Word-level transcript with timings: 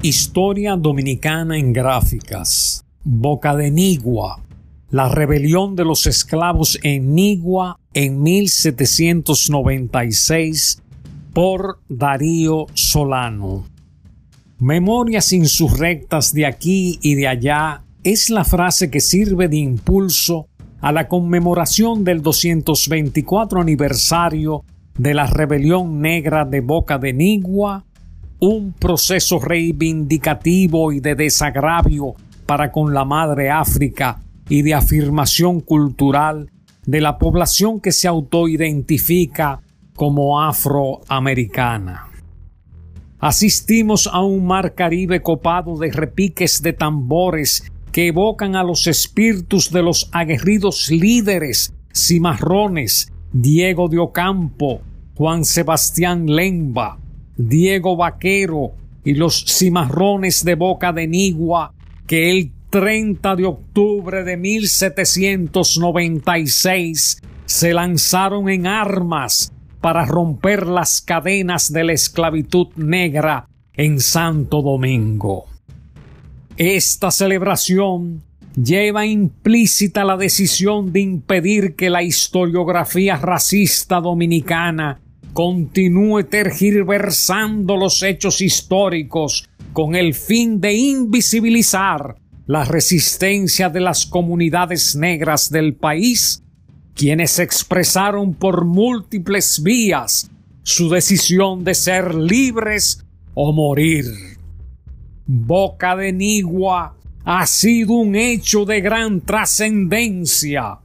Historia 0.00 0.76
Dominicana 0.76 1.58
en 1.58 1.72
Gráficas. 1.72 2.84
Boca 3.02 3.56
de 3.56 3.72
Nigua. 3.72 4.44
La 4.90 5.08
rebelión 5.08 5.74
de 5.74 5.84
los 5.84 6.06
esclavos 6.06 6.78
en 6.84 7.16
Nigua 7.16 7.80
en 7.94 8.22
1796 8.22 10.80
por 11.32 11.80
Darío 11.88 12.66
Solano. 12.74 13.66
Memorias 14.60 15.32
insurrectas 15.32 16.32
de 16.32 16.46
aquí 16.46 17.00
y 17.02 17.16
de 17.16 17.26
allá 17.26 17.82
es 18.04 18.30
la 18.30 18.44
frase 18.44 18.92
que 18.92 19.00
sirve 19.00 19.48
de 19.48 19.56
impulso 19.56 20.46
a 20.80 20.92
la 20.92 21.08
conmemoración 21.08 22.04
del 22.04 22.22
224 22.22 23.60
aniversario 23.60 24.64
de 24.96 25.14
la 25.14 25.26
rebelión 25.26 26.00
negra 26.00 26.44
de 26.44 26.60
Boca 26.60 26.98
de 26.98 27.12
Nigua 27.12 27.84
un 28.40 28.72
proceso 28.72 29.38
reivindicativo 29.38 30.92
y 30.92 31.00
de 31.00 31.14
desagravio 31.14 32.14
para 32.46 32.70
con 32.70 32.94
la 32.94 33.04
madre 33.04 33.50
África 33.50 34.22
y 34.48 34.62
de 34.62 34.74
afirmación 34.74 35.60
cultural 35.60 36.50
de 36.86 37.00
la 37.00 37.18
población 37.18 37.80
que 37.80 37.92
se 37.92 38.08
autoidentifica 38.08 39.60
como 39.94 40.40
afroamericana. 40.40 42.06
Asistimos 43.18 44.08
a 44.10 44.22
un 44.22 44.46
mar 44.46 44.74
Caribe 44.74 45.20
copado 45.20 45.76
de 45.76 45.90
repiques 45.90 46.62
de 46.62 46.72
tambores 46.72 47.70
que 47.90 48.06
evocan 48.06 48.54
a 48.54 48.62
los 48.62 48.86
espíritus 48.86 49.72
de 49.72 49.82
los 49.82 50.08
aguerridos 50.12 50.88
líderes 50.90 51.74
cimarrones 51.92 53.12
Diego 53.32 53.88
de 53.88 53.98
Ocampo, 53.98 54.80
Juan 55.16 55.44
Sebastián 55.44 56.26
Lemba, 56.26 56.98
Diego 57.38 57.96
Vaquero 57.96 58.72
y 59.04 59.14
los 59.14 59.46
cimarrones 59.46 60.44
de 60.44 60.56
Boca 60.56 60.92
de 60.92 61.06
Nigua 61.06 61.72
que 62.06 62.30
el 62.30 62.52
30 62.70 63.36
de 63.36 63.46
octubre 63.46 64.24
de 64.24 64.36
1796 64.36 67.22
se 67.46 67.72
lanzaron 67.72 68.50
en 68.50 68.66
armas 68.66 69.52
para 69.80 70.04
romper 70.04 70.66
las 70.66 71.00
cadenas 71.00 71.72
de 71.72 71.84
la 71.84 71.92
esclavitud 71.92 72.66
negra 72.76 73.48
en 73.72 74.00
Santo 74.00 74.60
Domingo. 74.60 75.46
Esta 76.56 77.12
celebración 77.12 78.24
lleva 78.60 79.06
implícita 79.06 80.04
la 80.04 80.16
decisión 80.16 80.92
de 80.92 80.98
impedir 81.00 81.76
que 81.76 81.88
la 81.88 82.02
historiografía 82.02 83.16
racista 83.16 84.00
dominicana 84.00 85.00
continúe 85.32 86.24
tergiversando 86.24 87.76
los 87.76 88.02
hechos 88.02 88.40
históricos 88.40 89.48
con 89.72 89.94
el 89.94 90.14
fin 90.14 90.60
de 90.60 90.74
invisibilizar 90.74 92.16
la 92.46 92.64
resistencia 92.64 93.68
de 93.68 93.80
las 93.80 94.06
comunidades 94.06 94.96
negras 94.96 95.50
del 95.50 95.74
país, 95.74 96.42
quienes 96.94 97.38
expresaron 97.38 98.34
por 98.34 98.64
múltiples 98.64 99.62
vías 99.62 100.30
su 100.62 100.88
decisión 100.88 101.62
de 101.64 101.74
ser 101.74 102.14
libres 102.14 103.04
o 103.34 103.52
morir. 103.52 104.04
Boca 105.26 105.94
de 105.94 106.12
Nigua 106.12 106.96
ha 107.24 107.46
sido 107.46 107.92
un 107.92 108.16
hecho 108.16 108.64
de 108.64 108.80
gran 108.80 109.20
trascendencia 109.20 110.78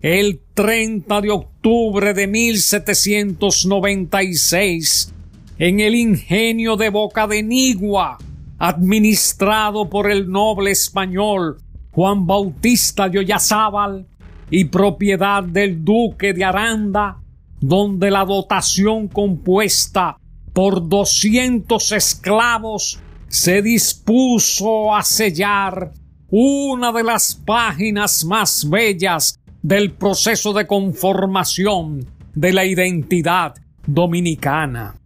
el 0.00 0.40
30 0.54 1.20
de 1.20 1.30
octubre 1.30 1.53
de 1.64 2.26
1796 2.26 5.14
en 5.58 5.80
el 5.80 5.94
ingenio 5.94 6.76
de 6.76 6.90
Boca 6.90 7.26
de 7.26 7.42
Nigua, 7.42 8.18
administrado 8.58 9.88
por 9.88 10.10
el 10.10 10.30
noble 10.30 10.72
español 10.72 11.56
Juan 11.90 12.26
Bautista 12.26 13.08
de 13.08 13.20
Oyazábal 13.20 14.06
y 14.50 14.66
propiedad 14.66 15.42
del 15.42 15.82
duque 15.82 16.34
de 16.34 16.44
Aranda, 16.44 17.16
donde 17.62 18.10
la 18.10 18.26
dotación 18.26 19.08
compuesta 19.08 20.18
por 20.52 20.86
doscientos 20.86 21.92
esclavos 21.92 23.00
se 23.28 23.62
dispuso 23.62 24.94
a 24.94 25.02
sellar 25.02 25.92
una 26.28 26.92
de 26.92 27.04
las 27.04 27.34
páginas 27.34 28.22
más 28.22 28.68
bellas 28.68 29.40
del 29.64 29.92
proceso 29.92 30.52
de 30.52 30.66
conformación 30.66 32.06
de 32.34 32.52
la 32.52 32.66
identidad 32.66 33.54
dominicana. 33.86 35.00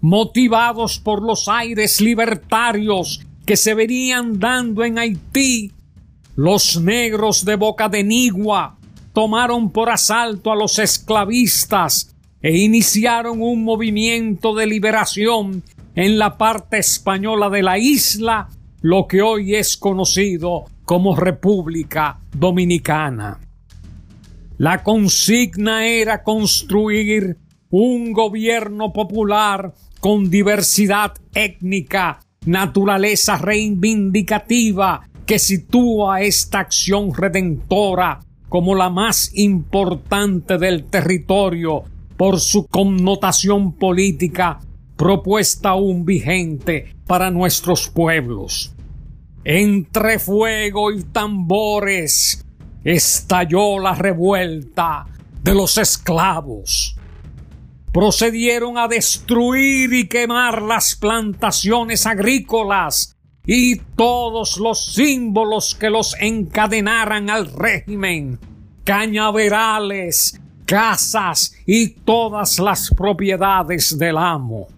Motivados 0.00 0.98
por 0.98 1.22
los 1.22 1.46
aires 1.46 2.00
libertarios 2.00 3.24
que 3.46 3.56
se 3.56 3.74
venían 3.74 4.40
dando 4.40 4.84
en 4.84 4.98
Haití, 4.98 5.70
los 6.34 6.80
negros 6.82 7.44
de 7.44 7.54
Boca 7.54 7.88
de 7.88 8.02
Nigua 8.02 8.76
tomaron 9.12 9.70
por 9.70 9.88
asalto 9.88 10.50
a 10.50 10.56
los 10.56 10.80
esclavistas 10.80 12.12
e 12.42 12.58
iniciaron 12.58 13.40
un 13.40 13.62
movimiento 13.62 14.52
de 14.56 14.66
liberación 14.66 15.62
en 15.94 16.18
la 16.18 16.36
parte 16.36 16.78
española 16.78 17.50
de 17.50 17.62
la 17.62 17.78
isla, 17.78 18.48
lo 18.80 19.06
que 19.06 19.22
hoy 19.22 19.54
es 19.54 19.76
conocido 19.76 20.64
como 20.84 21.14
República 21.14 22.18
Dominicana. 22.32 23.45
La 24.58 24.82
consigna 24.82 25.86
era 25.86 26.22
construir 26.22 27.36
un 27.68 28.12
gobierno 28.12 28.90
popular 28.90 29.74
con 30.00 30.30
diversidad 30.30 31.12
étnica, 31.34 32.20
naturaleza 32.46 33.36
reivindicativa 33.36 35.06
que 35.26 35.38
sitúa 35.38 36.22
esta 36.22 36.60
acción 36.60 37.12
redentora 37.12 38.20
como 38.48 38.74
la 38.74 38.88
más 38.88 39.30
importante 39.34 40.56
del 40.56 40.84
territorio 40.84 41.84
por 42.16 42.40
su 42.40 42.66
connotación 42.66 43.74
política 43.74 44.60
propuesta 44.96 45.70
aún 45.70 46.06
vigente 46.06 46.94
para 47.06 47.30
nuestros 47.30 47.90
pueblos. 47.90 48.72
Entre 49.44 50.18
fuego 50.18 50.92
y 50.92 51.02
tambores 51.02 52.45
estalló 52.86 53.80
la 53.80 53.94
revuelta 53.94 55.06
de 55.42 55.54
los 55.54 55.76
esclavos. 55.76 56.96
Procedieron 57.92 58.78
a 58.78 58.86
destruir 58.86 59.92
y 59.92 60.06
quemar 60.06 60.62
las 60.62 60.94
plantaciones 60.94 62.06
agrícolas 62.06 63.16
y 63.44 63.76
todos 63.96 64.58
los 64.58 64.94
símbolos 64.94 65.74
que 65.74 65.90
los 65.90 66.14
encadenaran 66.20 67.28
al 67.28 67.52
régimen, 67.52 68.38
cañaverales, 68.84 70.40
casas 70.64 71.56
y 71.66 71.88
todas 71.88 72.60
las 72.60 72.90
propiedades 72.90 73.98
del 73.98 74.16
amo. 74.16 74.68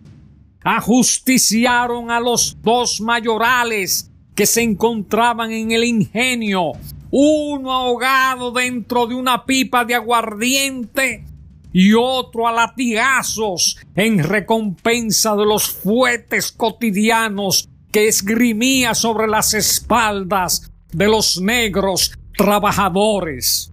Ajusticiaron 0.64 2.10
a 2.10 2.20
los 2.20 2.56
dos 2.62 3.02
mayorales 3.02 4.10
que 4.34 4.46
se 4.46 4.62
encontraban 4.62 5.52
en 5.52 5.72
el 5.72 5.84
ingenio 5.84 6.72
uno 7.10 7.72
ahogado 7.72 8.52
dentro 8.52 9.06
de 9.06 9.14
una 9.14 9.44
pipa 9.44 9.84
de 9.84 9.94
aguardiente 9.94 11.24
y 11.72 11.92
otro 11.94 12.48
a 12.48 12.52
latigazos 12.52 13.78
en 13.94 14.22
recompensa 14.22 15.36
de 15.36 15.46
los 15.46 15.68
fuetes 15.68 16.52
cotidianos 16.52 17.68
que 17.90 18.08
esgrimía 18.08 18.94
sobre 18.94 19.26
las 19.26 19.54
espaldas 19.54 20.70
de 20.92 21.06
los 21.06 21.40
negros 21.40 22.12
trabajadores. 22.36 23.72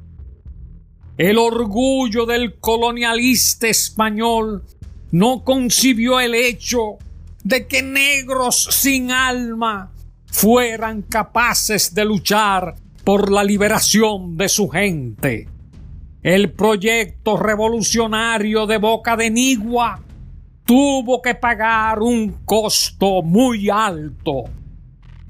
El 1.18 1.38
orgullo 1.38 2.26
del 2.26 2.56
colonialista 2.56 3.68
español 3.68 4.64
no 5.12 5.44
concibió 5.44 6.20
el 6.20 6.36
hecho 6.36 6.98
de 7.44 7.68
que 7.68 7.82
negros 7.82 8.68
sin 8.72 9.12
alma 9.12 9.92
fueran 10.26 11.04
capaces 11.04 11.94
de 11.94 12.04
luchar 12.04 12.76
por 13.06 13.32
la 13.32 13.44
liberación 13.44 14.36
de 14.36 14.50
su 14.50 14.68
gente. 14.68 15.48
El 16.24 16.52
proyecto 16.52 17.38
revolucionario 17.38 18.66
de 18.66 18.80
Boca 18.80 19.16
de 19.16 19.30
Nigua 19.30 20.02
tuvo 20.66 21.22
que 21.22 21.36
pagar 21.36 22.00
un 22.00 22.40
costo 22.44 23.22
muy 23.22 23.70
alto, 23.70 24.46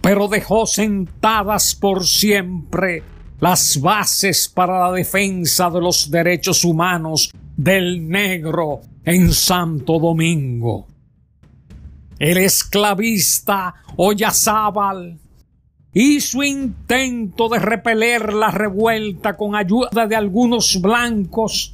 pero 0.02 0.30
dejó 0.30 0.66
sentadas 0.66 1.76
por 1.76 2.08
siempre 2.08 3.04
las 3.42 3.82
bases 3.82 4.48
para 4.48 4.80
la 4.80 4.94
defensa 4.94 5.70
de 5.70 5.82
los 5.82 6.10
derechos 6.10 6.64
humanos 6.64 7.30
del 7.58 8.08
negro 8.08 8.80
en 9.04 9.34
Santo 9.34 10.00
Domingo. 10.00 10.88
El 12.18 12.38
esclavista 12.38 13.76
Oyazábal 13.98 15.20
y 15.98 16.20
su 16.20 16.44
intento 16.44 17.48
de 17.48 17.58
repeler 17.58 18.34
la 18.34 18.52
revuelta 18.52 19.38
con 19.38 19.56
ayuda 19.56 20.06
de 20.06 20.18
algunos 20.18 20.82
blancos, 20.82 21.74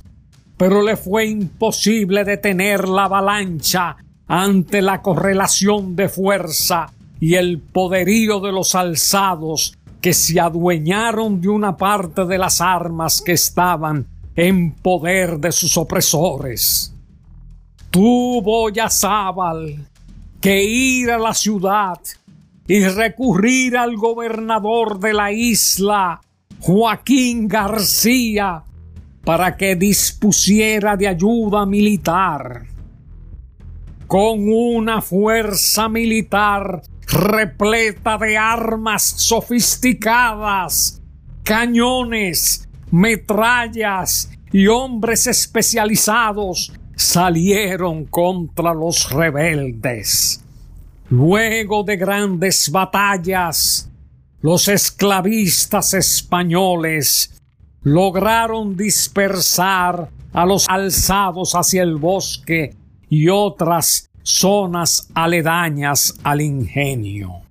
pero 0.58 0.84
le 0.84 0.96
fue 0.96 1.26
imposible 1.26 2.24
detener 2.24 2.88
la 2.88 3.06
avalancha 3.06 3.98
ante 4.28 4.84
la 4.84 5.02
correlación 5.02 5.96
de 5.96 6.08
fuerza 6.08 6.94
y 7.20 7.34
el 7.34 7.58
poderío 7.58 8.40
de 8.40 8.52
los 8.52 8.76
alzados 8.76 9.76
que 10.02 10.14
se 10.14 10.40
adueñaron 10.40 11.42
de 11.42 11.50
una 11.50 11.76
parte 11.76 12.24
de 12.26 12.38
las 12.38 12.62
armas 12.62 13.24
que 13.24 13.32
estaban 13.32 14.06
en 14.36 14.72
poder 14.72 15.40
de 15.40 15.52
sus 15.52 15.76
opresores. 15.78 16.94
Tuvo 17.90 18.70
Yazábal 18.70 19.80
que 20.40 20.64
ir 20.64 21.10
a 21.10 21.18
la 21.18 21.34
ciudad 21.34 21.98
y 22.72 22.88
recurrir 22.88 23.76
al 23.76 23.98
gobernador 23.98 24.98
de 24.98 25.12
la 25.12 25.30
isla, 25.34 26.22
Joaquín 26.62 27.50
García, 27.50 28.64
para 29.26 29.58
que 29.58 29.76
dispusiera 29.76 30.96
de 30.96 31.10
ayuda 31.10 31.66
militar. 31.66 32.62
Con 34.08 34.48
una 34.48 35.02
fuerza 35.02 35.90
militar 35.90 36.82
repleta 37.08 38.18
de 38.18 38.38
armas 38.38 39.04
sofisticadas, 39.04 41.02
cañones, 41.44 42.70
metrallas 42.90 44.32
y 44.50 44.68
hombres 44.68 45.28
especializados 45.28 46.72
salieron 46.96 48.06
contra 48.06 48.74
los 48.74 49.12
rebeldes. 49.12 50.42
Luego 51.12 51.84
de 51.84 51.98
grandes 51.98 52.72
batallas, 52.72 53.92
los 54.40 54.70
esclavistas 54.70 55.94
españoles 55.94 57.38
lograron 57.84 58.78
dispersar 58.78 60.10
a 60.32 60.46
los 60.46 60.70
alzados 60.70 61.54
hacia 61.54 61.84
el 61.84 61.98
bosque 61.98 62.78
y 63.10 63.28
otras 63.28 64.10
zonas 64.24 65.10
aledañas 65.14 66.18
al 66.24 66.40
ingenio. 66.40 67.42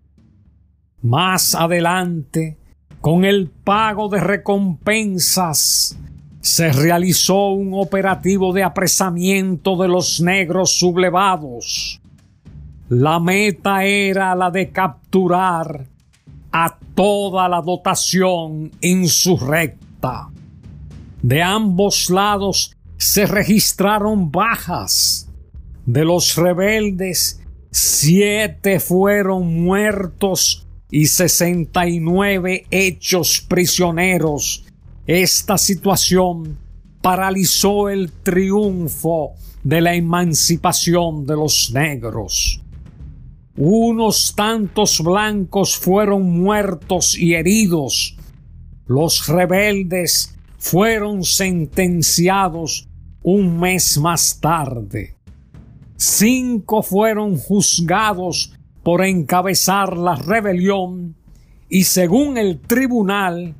Más 1.02 1.54
adelante, 1.54 2.56
con 3.02 3.26
el 3.26 3.50
pago 3.50 4.08
de 4.08 4.20
recompensas, 4.20 5.98
se 6.40 6.72
realizó 6.72 7.50
un 7.50 7.74
operativo 7.74 8.54
de 8.54 8.62
apresamiento 8.62 9.76
de 9.76 9.88
los 9.88 10.18
negros 10.22 10.78
sublevados. 10.78 12.00
La 12.90 13.20
meta 13.20 13.84
era 13.84 14.34
la 14.34 14.50
de 14.50 14.70
capturar 14.70 15.86
a 16.50 16.76
toda 16.96 17.48
la 17.48 17.60
dotación 17.60 18.72
insurrecta. 18.80 20.28
De 21.22 21.40
ambos 21.40 22.10
lados 22.10 22.76
se 22.96 23.26
registraron 23.26 24.32
bajas. 24.32 25.28
De 25.86 26.04
los 26.04 26.34
rebeldes, 26.34 27.40
siete 27.70 28.80
fueron 28.80 29.62
muertos 29.62 30.66
y 30.90 31.06
sesenta 31.06 31.86
y 31.86 32.00
nueve 32.00 32.66
hechos 32.72 33.40
prisioneros. 33.48 34.64
Esta 35.06 35.58
situación 35.58 36.58
paralizó 37.00 37.88
el 37.88 38.10
triunfo 38.10 39.34
de 39.62 39.80
la 39.80 39.94
emancipación 39.94 41.24
de 41.24 41.36
los 41.36 41.70
negros. 41.72 42.59
Unos 43.56 44.34
tantos 44.36 45.02
blancos 45.02 45.76
fueron 45.76 46.40
muertos 46.40 47.18
y 47.18 47.34
heridos. 47.34 48.16
Los 48.86 49.26
rebeldes 49.26 50.36
fueron 50.58 51.24
sentenciados 51.24 52.88
un 53.22 53.58
mes 53.58 53.98
más 53.98 54.40
tarde. 54.40 55.16
Cinco 55.96 56.82
fueron 56.82 57.36
juzgados 57.36 58.52
por 58.82 59.04
encabezar 59.04 59.96
la 59.96 60.14
rebelión 60.14 61.16
y 61.68 61.84
según 61.84 62.38
el 62.38 62.60
tribunal 62.60 63.54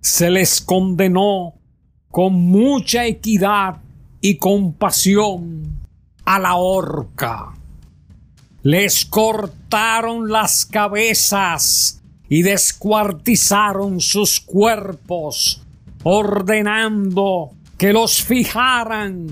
se 0.00 0.30
les 0.30 0.60
condenó 0.60 1.54
con 2.10 2.34
mucha 2.34 3.06
equidad 3.06 3.82
y 4.20 4.36
compasión 4.36 5.80
a 6.24 6.38
la 6.38 6.56
horca. 6.56 7.54
Les 8.64 9.04
cortaron 9.04 10.30
las 10.30 10.64
cabezas 10.64 12.00
y 12.28 12.42
descuartizaron 12.42 14.00
sus 14.00 14.40
cuerpos, 14.40 15.62
ordenando 16.04 17.50
que 17.76 17.92
los 17.92 18.22
fijaran 18.22 19.26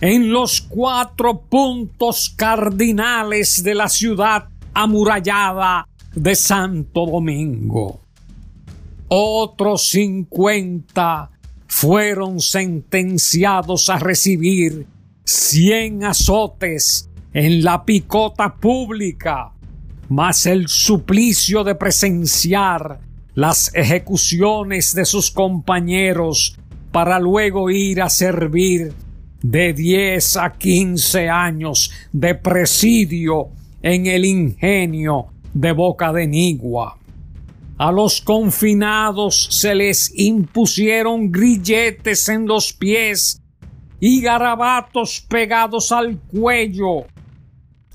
en 0.00 0.30
los 0.30 0.60
cuatro 0.60 1.40
puntos 1.40 2.32
cardinales 2.36 3.64
de 3.64 3.74
la 3.74 3.88
ciudad 3.88 4.48
amurallada 4.72 5.88
de 6.14 6.36
Santo 6.36 7.04
Domingo. 7.04 8.00
Otros 9.08 9.88
cincuenta 9.88 11.30
fueron 11.66 12.38
sentenciados 12.38 13.90
a 13.90 13.98
recibir 13.98 14.86
cien 15.24 16.04
azotes 16.04 17.07
en 17.32 17.62
la 17.62 17.84
picota 17.84 18.54
pública, 18.54 19.52
más 20.08 20.46
el 20.46 20.68
suplicio 20.68 21.64
de 21.64 21.74
presenciar 21.74 23.00
las 23.34 23.72
ejecuciones 23.74 24.94
de 24.94 25.04
sus 25.04 25.30
compañeros 25.30 26.58
para 26.90 27.20
luego 27.20 27.70
ir 27.70 28.00
a 28.02 28.08
servir 28.08 28.92
de 29.42 29.72
diez 29.72 30.36
a 30.36 30.54
quince 30.54 31.28
años 31.28 31.92
de 32.12 32.34
presidio 32.34 33.50
en 33.82 34.06
el 34.06 34.24
ingenio 34.24 35.26
de 35.54 35.72
Boca 35.72 36.12
de 36.12 36.26
Nigua. 36.26 36.98
A 37.76 37.92
los 37.92 38.20
confinados 38.20 39.48
se 39.52 39.74
les 39.74 40.12
impusieron 40.18 41.30
grilletes 41.30 42.28
en 42.28 42.46
los 42.46 42.72
pies 42.72 43.40
y 44.00 44.20
garabatos 44.20 45.24
pegados 45.28 45.92
al 45.92 46.18
cuello 46.18 47.06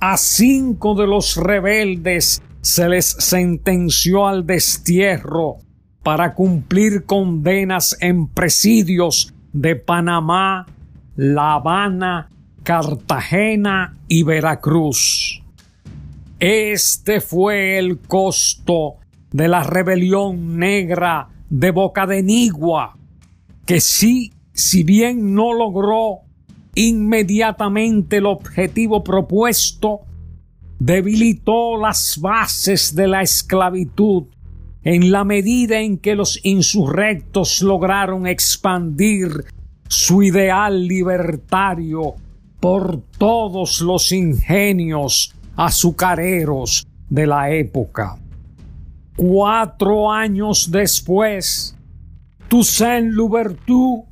a 0.06 0.18
cinco 0.18 0.96
de 0.96 1.08
los 1.08 1.38
rebeldes 1.38 2.44
se 2.60 2.90
les 2.90 3.06
sentenció 3.06 4.28
al 4.28 4.46
destierro 4.46 5.60
para 6.04 6.34
cumplir 6.34 7.06
condenas 7.06 7.96
en 8.02 8.28
presidios 8.28 9.34
de 9.54 9.78
Panamá, 9.78 10.66
La 11.16 11.54
Habana, 11.54 12.30
Cartagena 12.64 13.96
y 14.10 14.24
Veracruz. 14.24 15.42
Este 16.38 17.22
fue 17.22 17.78
el 17.78 18.00
costo 18.00 18.96
de 19.32 19.48
la 19.48 19.64
rebelión 19.64 20.58
negra 20.60 21.30
de 21.50 21.72
Boca 21.72 22.08
de 22.08 22.24
Nigua, 22.24 22.98
que 23.66 23.80
sí, 23.80 24.34
si 24.52 24.84
bien 24.84 25.34
no 25.34 25.54
logró 25.54 26.24
inmediatamente 26.76 28.18
el 28.18 28.26
objetivo 28.26 29.04
propuesto, 29.04 30.02
debilitó 30.80 31.78
las 31.78 32.18
bases 32.20 32.96
de 32.96 33.08
la 33.08 33.22
esclavitud 33.22 34.24
en 34.84 35.12
la 35.12 35.24
medida 35.24 35.80
en 35.80 35.98
que 35.98 36.16
los 36.16 36.40
insurrectos 36.44 37.62
lograron 37.62 38.28
expandir 38.28 39.46
su 39.88 40.24
ideal 40.24 40.88
libertario 40.88 42.16
por 42.60 43.02
todos 43.18 43.82
los 43.82 44.12
ingenios 44.12 45.34
azucareros 45.56 46.88
de 47.10 47.28
la 47.28 47.52
época. 47.52 48.18
Cuatro 49.16 50.12
años 50.12 50.72
después, 50.72 51.78
Toussaint 52.48 53.14
Louverture 53.14 54.04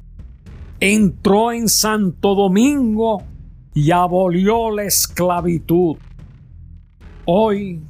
entró 0.81 1.53
en 1.53 1.69
Santo 1.69 2.33
Domingo 2.33 3.21
y 3.75 3.91
abolió 3.91 4.71
la 4.71 4.83
esclavitud. 4.83 5.97
Hoy, 7.25 7.83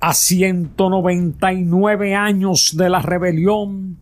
a 0.00 0.12
199 0.12 2.16
años 2.16 2.76
de 2.76 2.90
la 2.90 3.00
rebelión, 3.00 4.00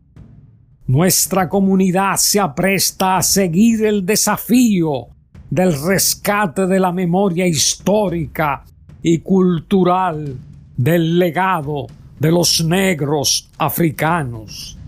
nuestra 0.86 1.50
comunidad 1.50 2.16
se 2.16 2.40
apresta 2.40 3.18
a 3.18 3.22
seguir 3.22 3.84
el 3.84 4.06
desafío 4.06 5.08
del 5.50 5.78
rescate 5.82 6.66
de 6.66 6.80
la 6.80 6.92
memoria 6.92 7.46
histórica 7.46 8.64
y 9.02 9.18
cultural 9.18 10.38
del 10.78 11.18
legado 11.18 11.88
de 12.18 12.32
los 12.32 12.64
negros 12.64 13.50
africanos. 13.58 14.78